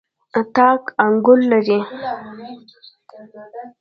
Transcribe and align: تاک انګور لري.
تاک 0.55 0.83
انګور 1.05 1.39
لري. 1.51 1.79